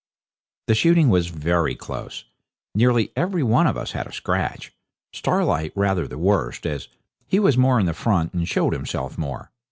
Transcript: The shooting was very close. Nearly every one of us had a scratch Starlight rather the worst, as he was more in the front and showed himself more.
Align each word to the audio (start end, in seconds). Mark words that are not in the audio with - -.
The 0.65 0.73
shooting 0.73 1.09
was 1.09 1.27
very 1.27 1.75
close. 1.75 2.25
Nearly 2.73 3.11
every 3.15 3.43
one 3.43 3.67
of 3.67 3.77
us 3.77 3.91
had 3.91 4.07
a 4.07 4.11
scratch 4.11 4.73
Starlight 5.13 5.71
rather 5.75 6.07
the 6.07 6.17
worst, 6.17 6.65
as 6.65 6.87
he 7.27 7.37
was 7.39 7.55
more 7.55 7.79
in 7.79 7.85
the 7.85 7.93
front 7.93 8.33
and 8.33 8.47
showed 8.49 8.73
himself 8.73 9.15
more. 9.15 9.51